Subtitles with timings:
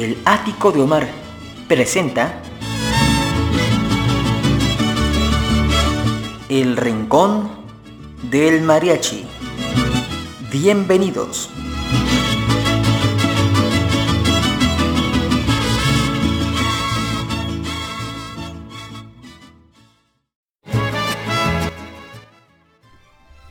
[0.00, 1.06] El Ático de Omar
[1.68, 2.40] presenta
[6.48, 7.50] El Rincón
[8.22, 9.26] del Mariachi.
[10.50, 11.50] Bienvenidos.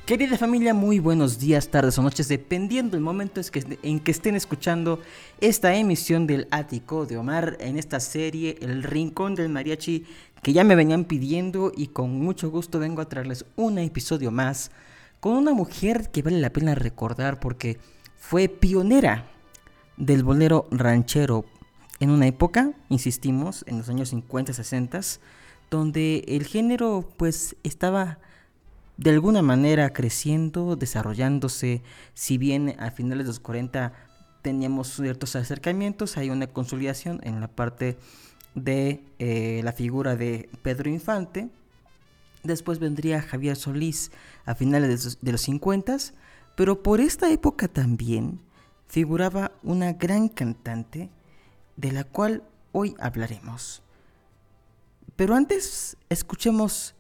[0.10, 3.40] Querida familia, muy buenos días, tardes o noches, dependiendo del momento
[3.84, 5.00] en que estén escuchando
[5.40, 10.08] esta emisión del Ático de Omar en esta serie El Rincón del Mariachi
[10.42, 14.72] que ya me venían pidiendo y con mucho gusto vengo a traerles un episodio más
[15.20, 17.78] con una mujer que vale la pena recordar porque
[18.18, 19.30] fue pionera
[19.96, 21.46] del bolero ranchero
[22.00, 25.02] en una época, insistimos, en los años 50, 60,
[25.70, 28.18] donde el género pues estaba
[29.00, 31.82] de alguna manera creciendo, desarrollándose,
[32.14, 33.94] si bien a finales de los 40
[34.42, 37.98] teníamos ciertos acercamientos, hay una consolidación en la parte
[38.56, 41.48] de eh, la figura de Pedro Infante,
[42.44, 44.12] después vendría Javier Solís
[44.46, 45.96] a finales de los, 50,
[46.58, 48.42] pero por esta época también
[48.90, 51.10] figuraba una gran cantante
[51.78, 53.82] de la cual hoy hablaremos.
[55.16, 56.96] Pero antes escuchemos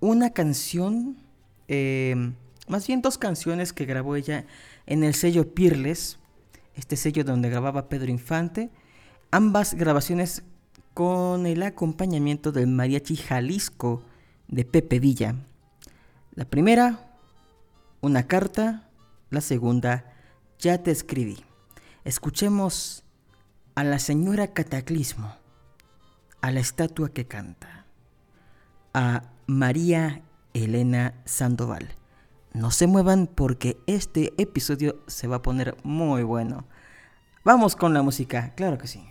[0.00, 1.16] una canción,
[1.66, 2.34] em,
[2.68, 4.46] más bien dos canciones que grabó ella
[4.86, 6.18] en el sello Pirles,
[6.74, 8.70] este sello donde grababa Pedro Infante,
[9.30, 10.42] ambas grabaciones
[10.94, 14.02] con el acompañamiento del mariachi Jalisco
[14.48, 15.34] de Pepe Villa.
[16.34, 17.16] La primera,
[18.00, 18.88] una carta,
[19.30, 20.12] la segunda,
[20.58, 21.44] ya te escribí.
[22.04, 23.04] Escuchemos
[23.74, 25.36] a la señora Cataclismo,
[26.40, 27.86] a la estatua que canta,
[28.94, 30.20] a María
[30.52, 31.88] Elena Sandoval.
[32.52, 36.66] No se muevan porque este episodio se va a poner muy bueno.
[37.44, 39.02] Vamos con la música, claro que sí.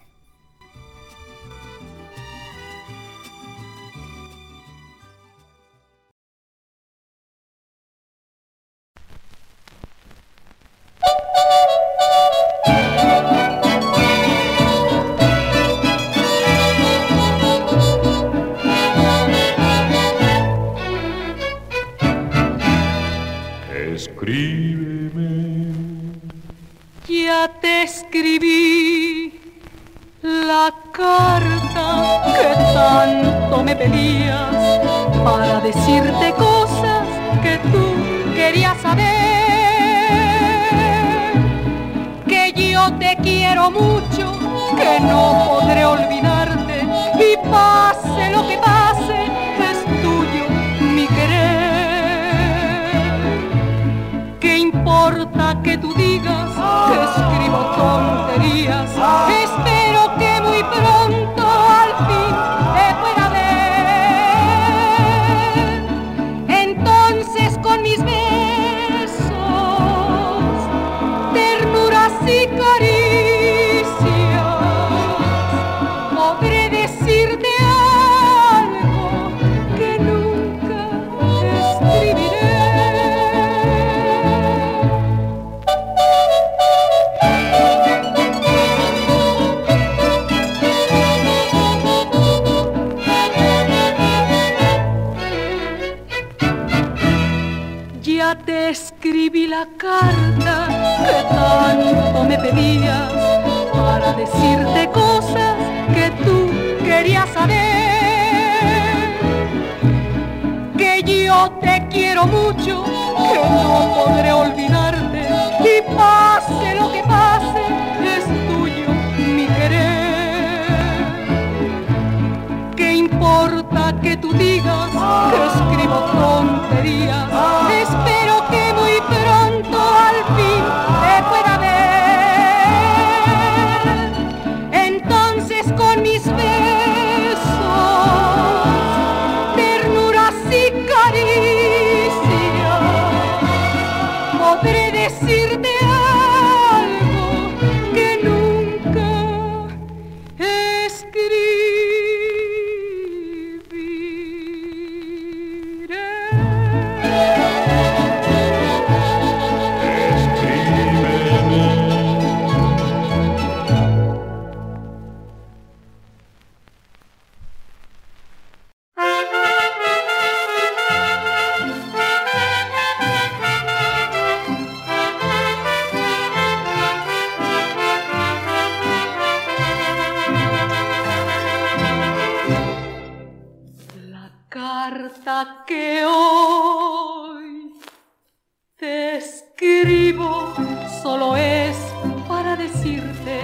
[192.77, 193.41] Decirte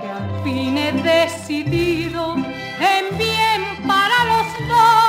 [0.00, 5.00] que al fin he decidido en bien para los dos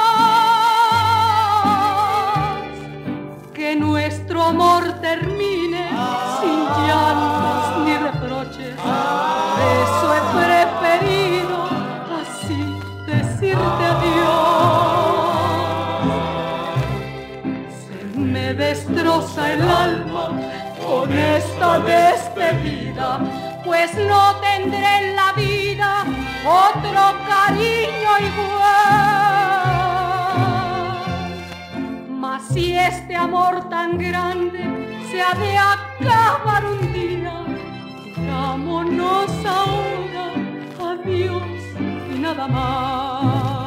[3.54, 5.90] que nuestro amor termine
[6.40, 8.76] sin llantos ni reproches.
[9.84, 11.58] Eso he preferido
[12.22, 12.62] así
[13.08, 15.32] decirte adiós.
[17.88, 20.26] Se me destroza el alma
[20.86, 23.20] con esta despedida,
[23.72, 26.04] pues no tendré en la vida
[26.46, 28.60] otro cariño igual.
[32.10, 34.60] Mas si este amor tan grande
[35.10, 37.46] se ha de acabar un día,
[38.04, 40.34] digámonos ahora
[40.92, 41.44] adiós
[42.14, 43.61] y nada más.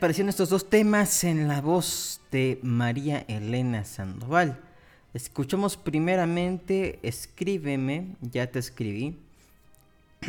[0.00, 4.58] Parecieron estos dos temas en la voz de María Elena Sandoval?
[5.12, 9.18] Escuchamos primeramente Escríbeme, ya te escribí.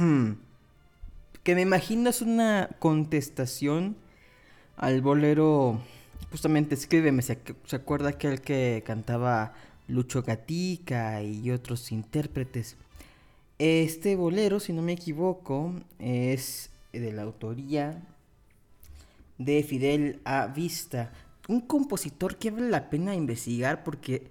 [1.43, 3.95] que me imagino es una contestación
[4.75, 5.81] al bolero,
[6.31, 9.53] justamente Escríbeme, ¿se, se acuerda aquel que cantaba
[9.87, 12.75] Lucho Gatica y otros intérpretes?
[13.57, 18.01] Este bolero, si no me equivoco, es de la autoría
[19.45, 20.47] de Fidel A.
[20.47, 21.11] Vista,
[21.47, 24.27] un compositor que vale la pena investigar porque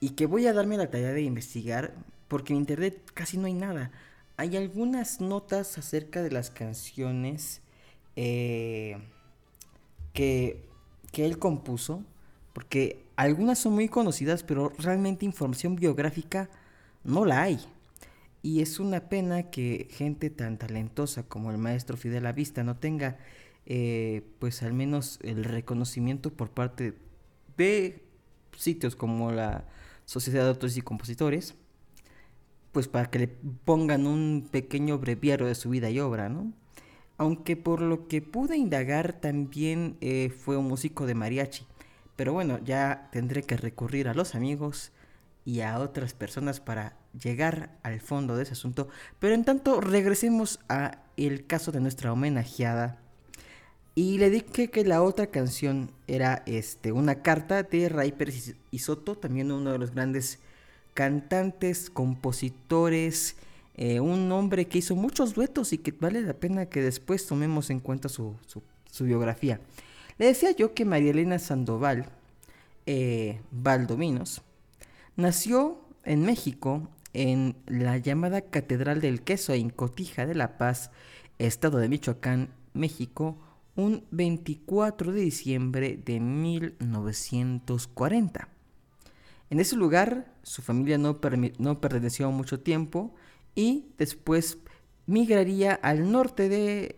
[0.00, 1.94] y que voy a darme la tarea de investigar
[2.28, 3.90] porque en internet casi no hay nada.
[4.36, 7.60] Hay algunas notas acerca de las canciones
[8.16, 8.96] eh,
[10.14, 10.64] que,
[11.12, 12.02] que él compuso,
[12.54, 16.48] porque algunas son muy conocidas, pero realmente información biográfica
[17.04, 17.60] no la hay.
[18.42, 23.18] Y es una pena que gente tan talentosa como el maestro Fidel Avista no tenga,
[23.72, 26.94] eh, pues al menos el reconocimiento por parte
[27.56, 28.02] de
[28.56, 29.64] sitios como la
[30.06, 31.54] Sociedad de Autores y Compositores,
[32.72, 36.52] pues para que le pongan un pequeño breviario de su vida y obra, ¿no?
[37.16, 41.64] Aunque por lo que pude indagar también eh, fue un músico de mariachi.
[42.16, 44.90] Pero bueno, ya tendré que recurrir a los amigos
[45.44, 48.88] y a otras personas para llegar al fondo de ese asunto.
[49.20, 52.98] Pero en tanto, regresemos a el caso de nuestra homenajeada.
[54.00, 59.72] Y le dije que la otra canción era este, una carta de Soto, también uno
[59.72, 60.38] de los grandes
[60.94, 63.36] cantantes, compositores,
[63.76, 67.68] eh, un hombre que hizo muchos duetos y que vale la pena que después tomemos
[67.68, 69.60] en cuenta su, su- su biografía.
[70.16, 72.06] Le decía yo que María Elena Sandoval
[72.86, 74.40] eh, Valdominos
[75.14, 80.90] nació en México en la llamada Catedral del Queso en Cotija de La Paz,
[81.38, 83.36] estado de Michoacán, México,
[83.80, 88.48] un 24 de diciembre de 1940.
[89.50, 93.14] En ese lugar su familia no, perteneció mucho tiempo
[93.54, 94.58] y después
[95.06, 96.96] migraría al norte de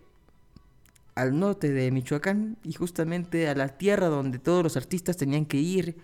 [1.15, 5.59] al norte de Michoacán y justamente a la tierra donde todos los artistas tenían que
[5.59, 5.99] ir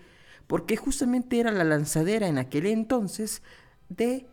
[0.45, 3.41] porque justamente era la lanzadera en aquel entonces
[3.89, 4.27] de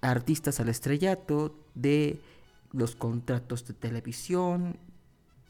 [0.00, 2.18] artistas al estrellato, de
[2.72, 4.78] los contratos de televisión,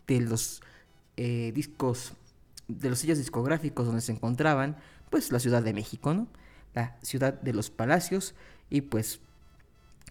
[0.06, 0.62] de los
[1.16, 2.12] eh, discos,
[2.68, 4.76] de los sellos discográficos donde se encontraban,
[5.10, 6.28] pues la Ciudad de México, ¿no?
[6.74, 8.34] La ciudad de los palacios
[8.68, 9.20] y pues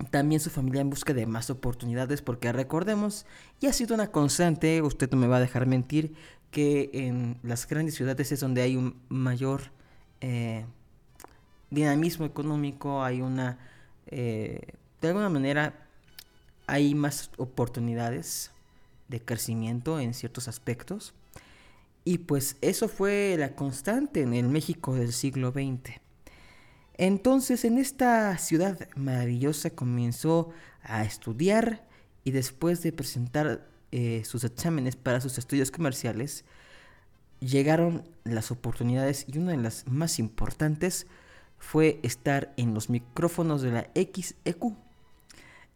[0.10, 3.26] también su familia en busca de más oportunidades porque recordemos,
[3.62, 6.16] y ha sido una constante, usted no me va a dejar mentir,
[6.52, 9.72] que en las grandes ciudades es donde hay un mayor
[10.22, 10.66] eh,
[11.70, 13.58] dinamismo económico, hay una,
[14.08, 15.88] eh, de alguna manera,
[16.68, 18.52] hay más oportunidades
[19.08, 21.14] de crecimiento en ciertos aspectos.
[22.04, 26.00] Y pues eso fue la constante en el México del siglo XX.
[26.98, 30.52] Entonces en esta ciudad maravillosa comenzó
[30.84, 31.84] a estudiar
[32.24, 36.46] y después de presentar eh, sus exámenes para sus estudios comerciales,
[37.40, 41.08] llegaron las oportunidades y una de las más importantes
[41.58, 44.74] fue estar en los micrófonos de la XEQ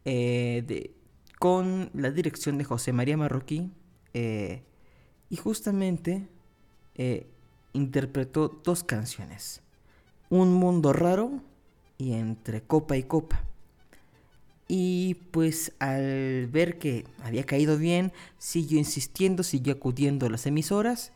[0.06, 0.92] eh,
[1.40, 3.72] con la dirección de José María Marroquí
[4.14, 4.62] eh,
[5.30, 6.28] y justamente
[7.74, 9.62] interpretó dos canciones
[10.30, 11.42] un mundo raro
[11.98, 13.44] y entre copa y copa.
[14.68, 21.12] Y pues al ver que había caído bien, siguió insistiendo, siguió acudiendo a las emisoras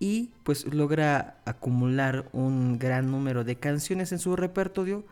[0.00, 5.04] y pues logra acumular un gran número de canciones en su repertorio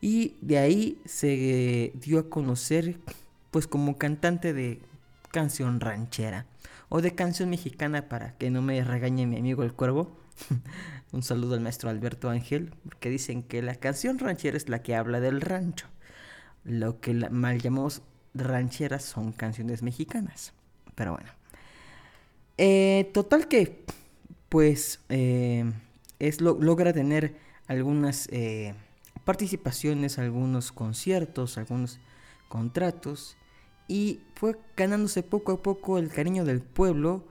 [0.00, 2.98] y de ahí se dio a conocer
[3.50, 4.80] pues como cantante de
[5.30, 6.46] canción ranchera
[6.88, 10.16] o de canción mexicana para que no me regañe mi amigo el cuervo.
[11.12, 14.94] Un saludo al maestro Alberto Ángel, porque dicen que la canción ranchera es la que
[14.94, 15.86] habla del rancho.
[16.64, 18.02] Lo que mal llamamos
[18.34, 20.52] rancheras son canciones mexicanas.
[20.94, 21.30] Pero bueno.
[22.58, 23.84] Eh, total que,
[24.48, 25.72] pues, eh,
[26.18, 27.36] es logra tener
[27.68, 28.74] algunas eh,
[29.24, 32.00] participaciones, algunos conciertos, algunos
[32.48, 33.37] contratos.
[33.88, 37.24] Y fue ganándose poco a poco el cariño del pueblo,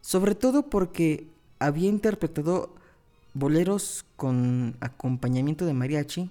[0.00, 2.74] sobre todo porque había interpretado
[3.32, 6.30] boleros con acompañamiento de mariachi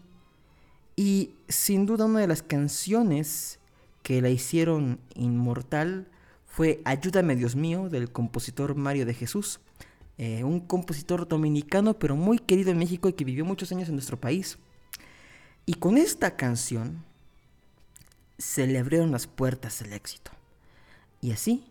[0.95, 3.59] y sin duda una de las canciones
[4.03, 6.07] que la hicieron inmortal
[6.45, 9.62] fue Ayúdame Dios mío del compositor Mario de Jesús,
[10.17, 13.95] eh, un compositor dominicano pero muy querido en México y que vivió muchos años en
[13.95, 14.57] nuestro país.
[15.65, 17.05] Y con esta canción
[18.39, 20.31] se le abrieron las puertas del éxito.
[21.22, 21.65] Y así,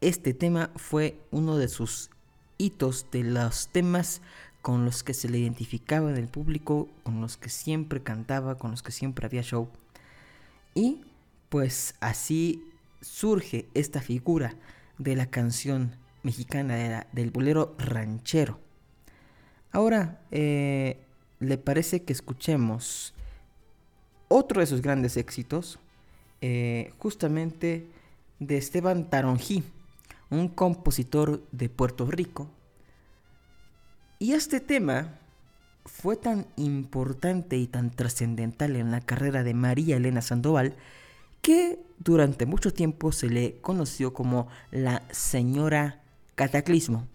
[0.00, 2.08] este tema fue uno de sus
[2.56, 4.22] hitos de los temas
[4.62, 8.70] con los que se le identificaba en el público, con los que siempre cantaba, con
[8.70, 9.68] los que siempre había show.
[10.72, 11.02] Y
[11.48, 12.64] pues así
[13.00, 14.54] surge esta figura
[14.98, 18.58] de la canción mexicana, del bolero ranchero.
[19.72, 21.04] Ahora, eh,
[21.40, 23.12] ¿le parece que escuchemos
[24.28, 25.80] otro de sus grandes éxitos?
[26.46, 27.88] Eh, justamente
[28.38, 29.64] de Esteban Taronjí
[30.28, 32.50] un compositor de Puerto Rico.
[34.18, 35.20] Y este tema
[35.86, 40.76] fue tan importante y tan trascendental en la carrera de María Elena Sandoval
[41.40, 46.02] que durante mucho tiempo se le conoció como la señora
[46.34, 47.08] Cataclismo.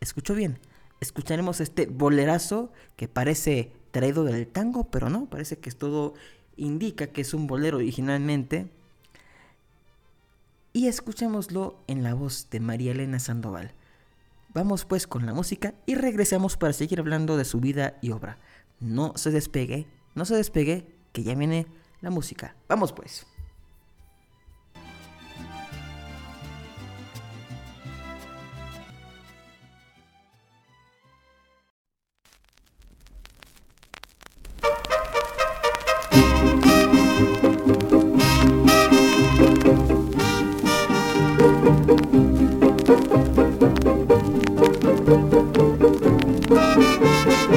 [0.00, 0.58] Escucho bien,
[1.00, 6.14] escucharemos este bolerazo que parece traído del tango, pero no, parece que todo
[6.56, 8.70] indica que es un bolero originalmente
[10.72, 13.72] y escuchémoslo en la voz de María Elena Sandoval.
[14.52, 18.38] Vamos pues con la música y regresamos para seguir hablando de su vida y obra.
[18.80, 21.66] No se despegue, no se despegue, que ya viene
[22.00, 22.56] la música.
[22.68, 23.26] Vamos pues.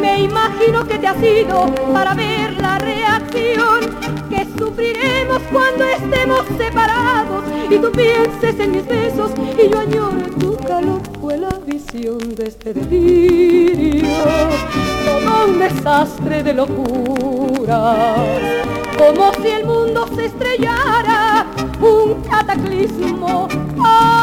[0.00, 3.80] me imagino que te has ido para ver la reacción
[4.28, 10.56] que sufriremos cuando estemos separados y tú pienses en mis besos y yo añoro tu
[10.56, 11.00] calor.
[11.20, 14.08] Fue la visión de este delirio,
[15.04, 18.16] todo un desastre de locura,
[18.98, 21.46] como si el mundo se estrellara,
[21.80, 24.21] un cataclismo para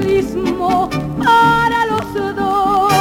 [0.00, 0.88] cataclismo
[1.18, 2.92] para los dos.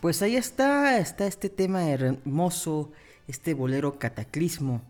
[0.00, 2.90] Pues ahí está, está este tema hermoso,
[3.28, 4.82] este bolero cataclismo,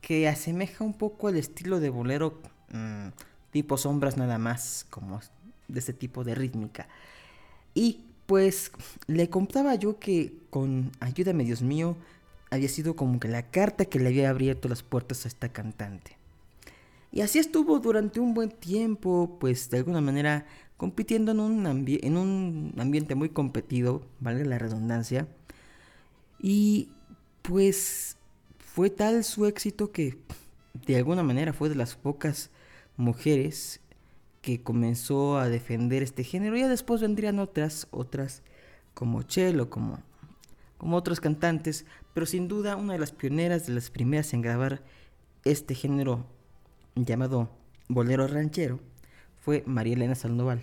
[0.00, 3.08] que asemeja un poco al estilo de bolero mmm,
[3.50, 5.20] tipo sombras nada más, como
[5.68, 6.88] de este tipo de rítmica.
[7.74, 8.72] Y pues
[9.06, 11.96] le contaba yo que con Ayúdame Dios mío
[12.50, 16.16] había sido como que la carta que le había abierto las puertas a esta cantante.
[17.12, 22.16] Y así estuvo durante un buen tiempo, pues de alguna manera compitiendo en un, en
[22.16, 25.28] un ambiente muy competido, valga la redundancia.
[26.40, 26.90] Y
[27.42, 28.16] pues
[28.58, 30.18] fue tal su éxito que
[30.86, 32.50] de alguna manera fue de las pocas
[32.96, 33.80] mujeres
[34.44, 36.54] que comenzó a defender este género.
[36.54, 38.42] Ya después vendrían otras, otras
[38.92, 40.00] como Chelo, como,
[40.76, 44.82] como otros cantantes, pero sin duda una de las pioneras, de las primeras en grabar
[45.46, 46.26] este género
[46.94, 47.48] llamado
[47.88, 48.80] bolero ranchero
[49.40, 50.60] fue María Elena Sandoval.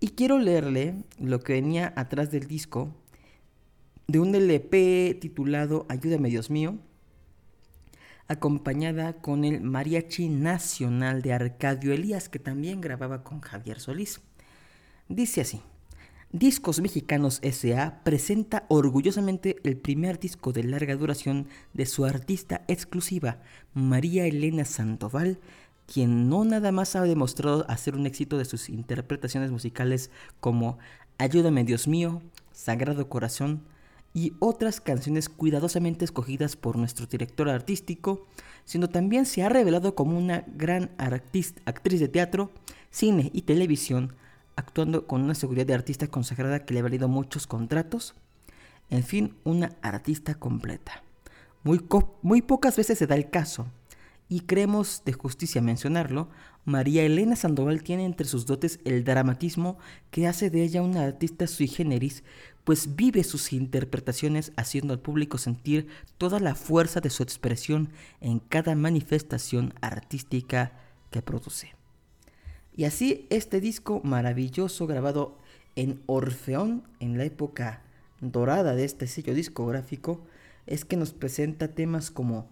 [0.00, 2.88] Y quiero leerle lo que venía atrás del disco
[4.06, 6.78] de un LP titulado Ayúdame Dios mío,
[8.30, 14.20] acompañada con el Mariachi Nacional de Arcadio Elías, que también grababa con Javier Solís.
[15.08, 15.60] Dice así,
[16.30, 23.38] Discos Mexicanos SA presenta orgullosamente el primer disco de larga duración de su artista exclusiva,
[23.74, 25.40] María Elena Sandoval,
[25.92, 30.78] quien no nada más ha demostrado hacer un éxito de sus interpretaciones musicales como
[31.18, 33.64] Ayúdame Dios mío, Sagrado Corazón
[34.12, 38.26] y otras canciones cuidadosamente escogidas por nuestro director artístico,
[38.64, 42.50] sino también se ha revelado como una gran actriz de teatro,
[42.90, 44.14] cine y televisión,
[44.56, 48.14] actuando con una seguridad de artista consagrada que le ha valido muchos contratos,
[48.90, 51.02] en fin, una artista completa.
[51.62, 51.80] Muy,
[52.22, 53.66] muy pocas veces se da el caso
[54.30, 56.28] y creemos de justicia mencionarlo,
[56.64, 59.76] María Elena Sandoval tiene entre sus dotes el dramatismo
[60.12, 62.22] que hace de ella una artista sui generis,
[62.62, 67.90] pues vive sus interpretaciones haciendo al público sentir toda la fuerza de su expresión
[68.20, 70.72] en cada manifestación artística
[71.10, 71.74] que produce.
[72.76, 75.38] Y así este disco maravilloso grabado
[75.74, 77.82] en Orfeón en la época
[78.20, 80.24] dorada de este sello discográfico
[80.66, 82.48] es que nos presenta temas como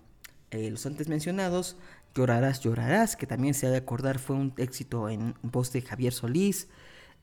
[0.51, 1.77] eh, los antes mencionados,
[2.15, 6.13] Llorarás, llorarás, que también se ha de acordar fue un éxito en voz de Javier
[6.13, 6.69] Solís,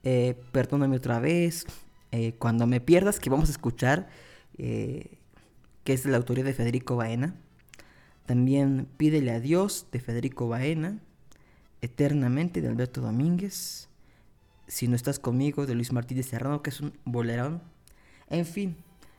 [0.04, 1.66] eh, Perdóname otra vez,
[2.12, 4.08] eh, Cuando me pierdas, que vamos a escuchar,
[4.56, 5.20] que
[5.86, 7.36] es de la autoría de Federico Baena,
[8.26, 11.00] también Pídele a Dios de Federico Baena,
[11.82, 13.90] Eternamente de Alberto Domínguez,
[14.68, 17.62] Si no estás conmigo de Luis Martínez Serrano, que es un bolerón,
[18.30, 18.78] en fin,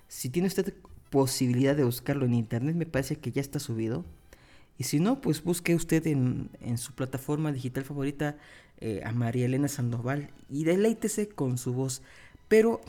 [0.09, 0.75] si tiene usted
[1.11, 4.05] posibilidad de buscarlo en internet, me parece que ya está subido.
[4.79, 8.37] Y si no, pues busque usted en, su plataforma digital favorita
[8.81, 12.03] eh, a María Elena Sandoval y deleítese con su voz.
[12.49, 12.81] Pero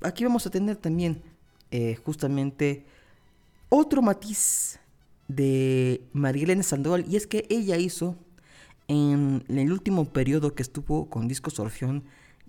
[0.00, 1.22] aquí vamos a tener también
[1.70, 2.84] eh, justamente
[3.68, 4.78] otro matiz
[5.26, 8.16] de María Elena Sandoval y es que ella hizo
[8.86, 12.04] en el último periodo que estuvo con Discos Orfeón,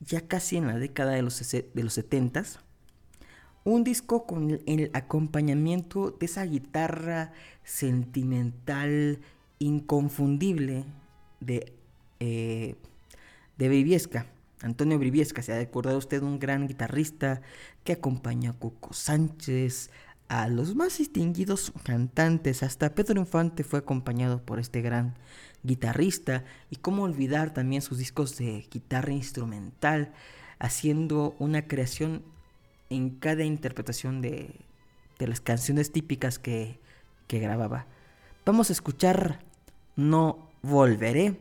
[0.05, 2.59] ya casi en la década de los, de los 70s,
[3.65, 9.19] un disco con el acompañamiento de esa guitarra sentimental,
[9.57, 10.85] inconfundible
[11.39, 11.73] de,
[12.19, 12.75] eh,
[13.57, 14.27] de Briviesca.
[14.61, 17.41] Antonio Briviesca, se ha recordado usted un gran guitarrista
[17.83, 19.89] que acompaña a Coco Sánchez,
[20.27, 25.15] a los más distinguidos cantantes, hasta Pedro Infante fue acompañado por este gran
[25.63, 30.13] guitarrista, y cómo olvidar también sus discos de guitarra instrumental,
[30.59, 32.23] haciendo una creación
[32.89, 34.55] en cada interpretación de,
[35.19, 36.79] las canciones típicas que,
[37.27, 37.85] que grababa.
[38.45, 39.39] Vamos a escuchar
[39.95, 41.39] No Volveré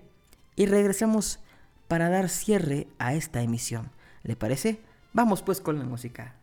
[0.57, 1.41] y regresamos
[1.89, 3.91] para dar cierre a esta emisión.
[4.23, 4.81] ¿Le parece?
[5.13, 6.35] Vamos pues con la música.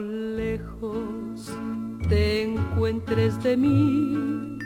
[0.00, 1.52] Lejos
[2.08, 4.58] te encuentres de mí,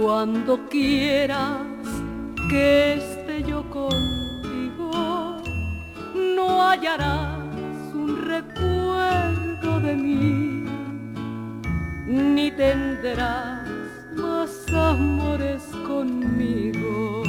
[0.00, 1.66] cuando quieras
[2.50, 5.36] que esté yo contigo,
[6.36, 7.38] no hallarás
[7.94, 10.64] un recuerdo de mí,
[12.06, 13.68] ni tendrás
[14.16, 17.22] más amores conmigo.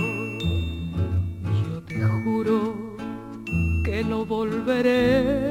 [1.63, 2.76] Yo te juro
[3.84, 5.50] que no volveré,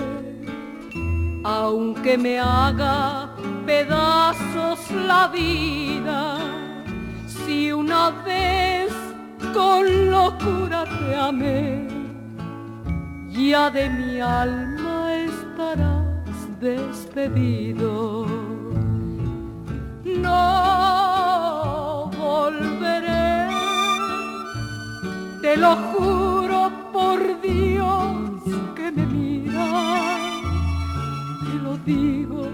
[1.48, 3.30] aunque me haga
[3.64, 6.37] pedazos la vida.
[7.26, 8.92] Si una vez
[9.54, 11.88] con locura te amé,
[13.30, 18.26] ya de mi alma estarás despedido.
[20.04, 23.48] No volveré,
[25.40, 27.67] te lo juro por Dios
[31.88, 32.46] digo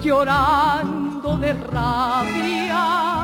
[0.00, 3.15] llorando de rabia.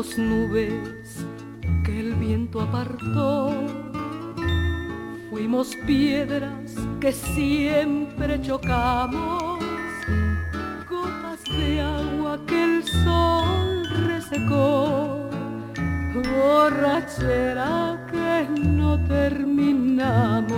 [0.00, 1.26] Fuimos nubes
[1.84, 3.52] que el viento apartó,
[5.28, 9.62] fuimos piedras que siempre chocamos,
[10.88, 15.28] gotas de agua que el sol resecó,
[16.14, 20.56] borrachera que no terminamos.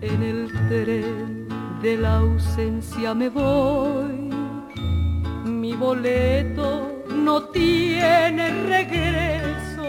[0.00, 1.46] En el tren
[1.82, 4.30] de la ausencia me voy.
[5.44, 6.77] Mi boleto
[7.28, 9.86] no tiene regreso.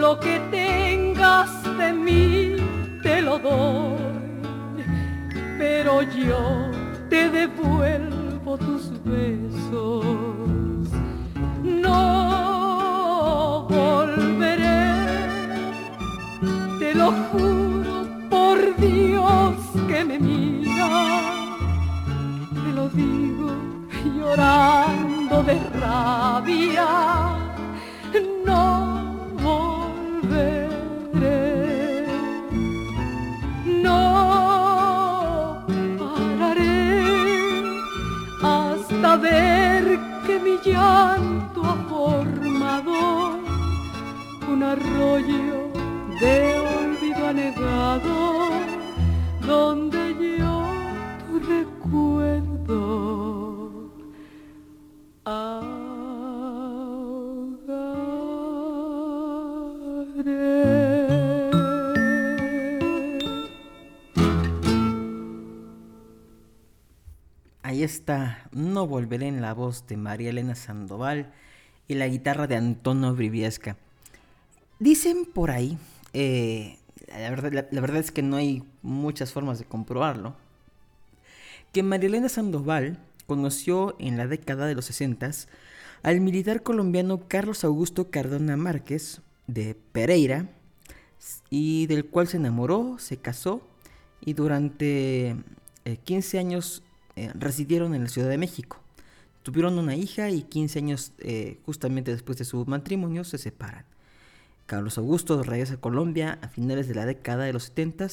[0.00, 2.56] Lo que tengas de mí
[3.02, 3.98] te lo doy,
[5.58, 6.70] pero yo
[7.10, 10.86] te devuelvo tus besos.
[11.62, 14.96] No volveré,
[16.78, 19.56] te lo juro por Dios
[19.88, 21.20] que me mira,
[22.64, 23.50] te lo digo
[24.16, 26.86] llorando de rabia,
[28.44, 30.76] no volveré,
[33.82, 34.02] no
[35.98, 37.02] pararé
[38.42, 42.94] hasta ver que mi llanto ha formado
[44.52, 45.72] un arroyo
[46.20, 48.50] de olvido anegado
[49.40, 49.93] donde
[67.74, 71.32] Ahí está, No Volveré en la voz de María Elena Sandoval
[71.88, 73.76] y la guitarra de Antonio Briviesca.
[74.78, 75.76] Dicen por ahí,
[76.12, 80.36] eh, la, verdad, es que no hay muchas formas de comprobarlo,
[81.72, 85.32] que María Elena Sandoval conoció en la década de los 60
[86.04, 90.48] al militar colombiano Carlos Augusto Cardona Márquez de Pereira
[91.50, 93.66] y del cual se enamoró, se casó
[94.20, 95.34] y durante
[95.84, 96.84] eh, 15 años
[97.16, 98.78] eh, residieron en la Ciudad de México.
[99.42, 103.84] Tuvieron una hija y 15 años eh, justamente después de su matrimonio se separan.
[104.66, 108.08] Carlos Augusto regresa a Colombia a finales de la década de los 70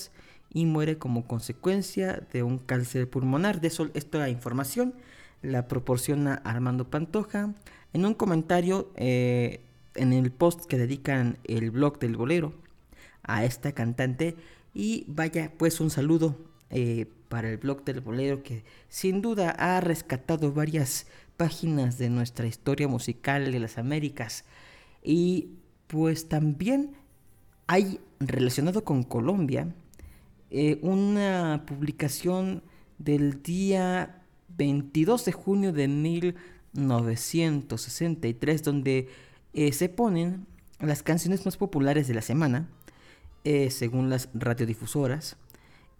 [0.54, 3.62] y muere como consecuencia de un cáncer pulmonar.
[3.62, 4.94] De eso, esta información
[5.42, 7.54] la proporciona Armando Pantoja
[7.94, 9.62] en un comentario eh,
[9.96, 12.54] en el post que dedican el blog del bolero
[13.24, 14.36] a esta cantante.
[14.74, 16.36] Y vaya, pues un saludo
[16.72, 21.06] eh, para el blog del bolero que sin duda ha rescatado varias
[21.36, 24.46] páginas de nuestra historia musical de las Américas.
[25.04, 25.50] Y
[25.88, 26.94] pues también
[27.68, 29.76] hay relacionado con Colombia
[30.50, 32.64] eh, una publicación
[32.98, 34.24] del día
[34.58, 39.10] 22 de junio de 1963 donde
[39.54, 40.48] eh, se ponen
[40.80, 42.70] las canciones más populares de la semana
[43.44, 45.36] según las radiodifusoras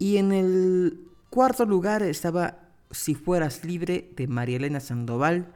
[0.02, 2.58] y en el cuarto lugar estaba
[2.90, 5.54] Si fueras libre de María Elena Sandoval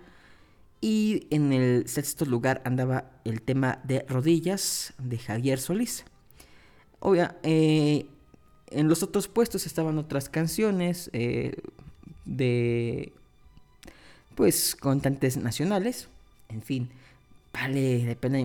[0.82, 6.06] y en el sexto lugar andaba el tema de Rodillas de Javier Solís.
[7.00, 8.06] Obvia, eh,
[8.70, 11.56] en los otros puestos estaban otras canciones eh,
[12.26, 13.14] de
[14.36, 16.08] pues cantantes nacionales.
[16.50, 16.92] En fin,
[17.52, 18.38] vale la pena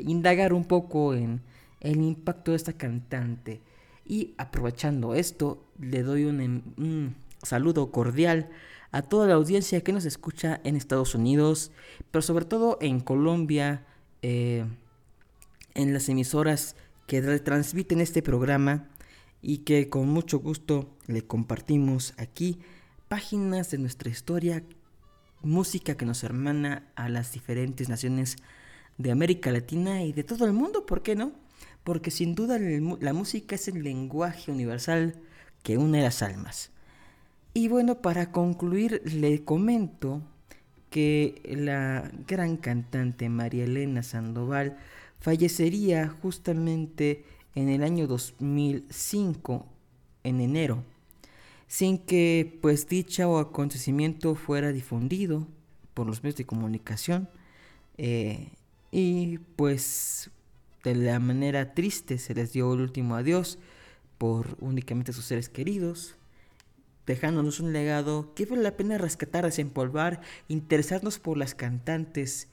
[0.00, 1.40] indagar un poco en
[1.80, 3.62] el impacto de esta cantante.
[4.04, 8.50] Y aprovechando esto, le doy un, saludo cordial
[8.90, 11.70] a toda la audiencia que nos escucha en Estados Unidos,
[12.10, 13.86] pero sobre todo en Colombia,
[14.22, 14.64] eh,
[15.74, 18.88] en las emisoras que retransmiten este programa
[19.40, 22.60] y que con mucho gusto le compartimos aquí
[23.08, 24.62] páginas de nuestra historia,
[25.42, 28.36] música que nos hermana a las diferentes naciones
[28.98, 31.32] de América Latina y de todo el mundo, ¿por qué no?
[31.84, 35.16] Porque sin duda la música es el lenguaje universal
[35.62, 36.70] que une las almas.
[37.54, 40.22] Y bueno, para concluir le comento
[40.90, 44.76] que la gran cantante María Elena Sandoval
[45.20, 49.66] fallecería justamente en el año 2005,
[50.24, 50.84] en enero,
[51.66, 55.46] sin que pues dicha o acontecimiento fuera difundido
[55.94, 57.28] por los medios de comunicación
[57.98, 58.48] eh,
[58.90, 60.30] y pues
[60.82, 63.58] de la manera triste se les dio el último adiós
[64.18, 66.16] por únicamente sus seres queridos,
[67.06, 72.48] dejándonos un legado que vale la pena rescatar, desempolvar, interesarnos por las cantantes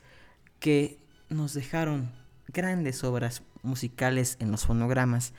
[0.60, 0.98] que
[1.30, 2.12] nos dejaron
[2.48, 5.34] grandes obras musicales en los fonogramas.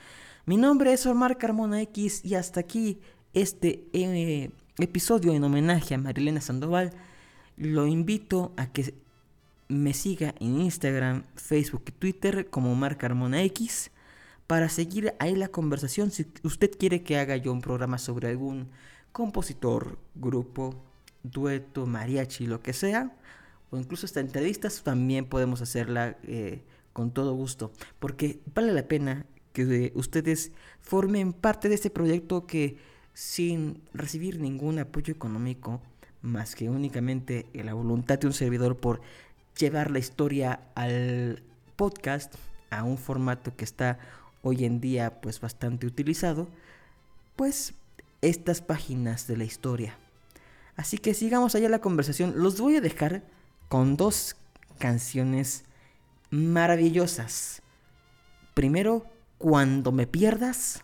[0.45, 2.99] Mi nombre es Omar Carmona X y hasta aquí
[3.33, 6.91] este eh, episodio en homenaje a Marilena Sandoval.
[7.57, 8.93] Lo invito a que
[9.71, 13.91] me siga en Instagram, Facebook y Twitter como Omar Carmona X
[14.47, 16.11] para seguir ahí la conversación.
[16.11, 18.67] Si usted quiere que haga yo un programa sobre algún
[19.11, 20.75] compositor, grupo,
[21.23, 23.15] dueto, mariachi, lo que sea,
[23.69, 29.25] o incluso hasta entrevistas, también podemos hacerla eh, con todo gusto, porque vale la pena
[29.53, 32.77] que ustedes formen parte de este proyecto que
[33.13, 35.81] sin recibir ningún apoyo económico,
[36.21, 39.01] más que únicamente la voluntad de un servidor por
[39.57, 41.43] llevar la historia al
[41.75, 42.33] podcast,
[42.69, 43.99] a un formato que está
[44.43, 46.47] hoy en día pues bastante utilizado,
[47.35, 47.73] pues
[48.21, 49.97] estas páginas de la historia.
[50.75, 52.33] Así que sigamos allá la conversación.
[52.37, 53.23] Los voy a dejar
[53.67, 54.35] con dos
[54.79, 55.63] canciones
[56.29, 57.61] maravillosas.
[58.53, 59.05] Primero,
[59.37, 60.83] Cuando me pierdas,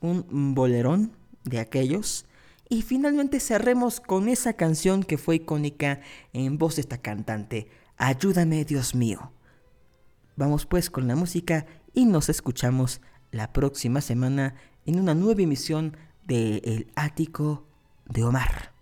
[0.00, 1.12] un bolerón
[1.44, 2.26] de aquellos.
[2.72, 6.00] Y finalmente cerremos con esa canción que fue icónica
[6.32, 9.30] en voz de esta cantante, Ayúdame Dios mío.
[10.36, 14.54] Vamos pues con la música y nos escuchamos la próxima semana
[14.86, 17.66] en una nueva emisión de El Ático
[18.06, 18.72] de Omar.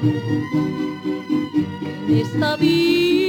[0.00, 0.40] que hacer
[2.40, 3.19] llorar.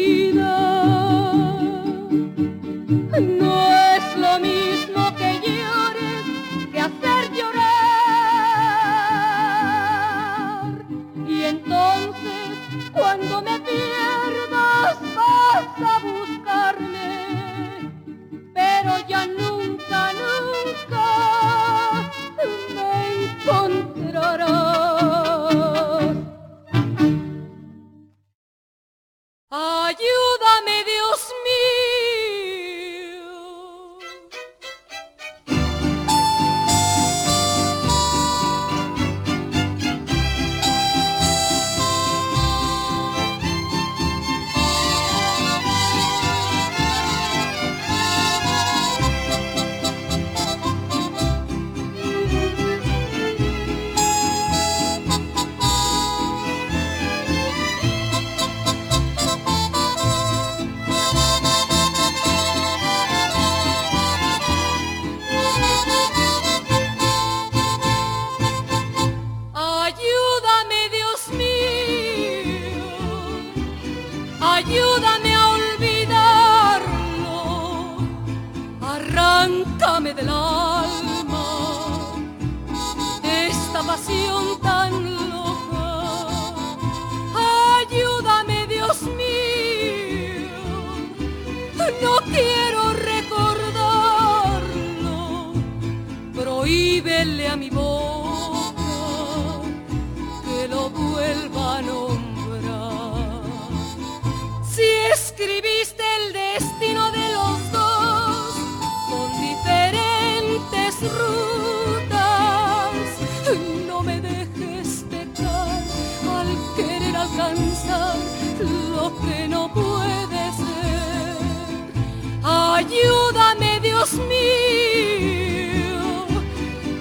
[122.82, 126.02] Ayúdame, Dios mío,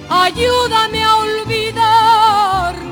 [0.07, 2.83] ayúdame a olvidarlo,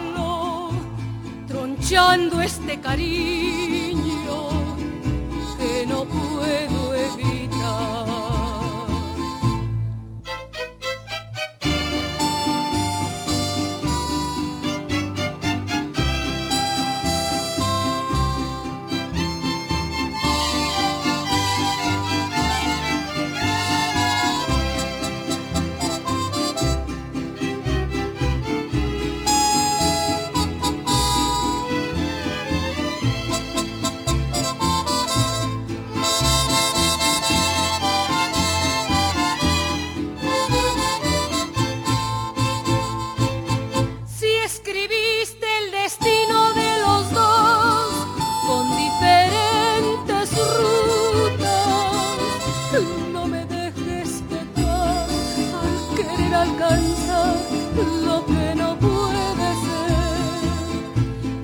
[1.48, 4.50] tronchando este cariño
[5.60, 6.79] que no puedo
[56.34, 57.36] alcanzar
[58.06, 60.80] lo que no puede ser.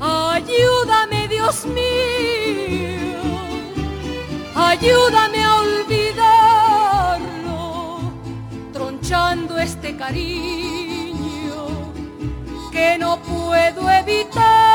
[0.01, 3.19] Ayúdame, Dios mío,
[4.55, 7.21] ayúdame a olvidarlo,
[8.73, 11.67] tronchando este cariño
[12.71, 14.65] que no puedo evitar.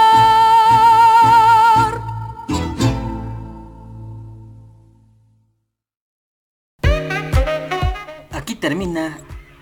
[8.33, 9.19] Aquí termina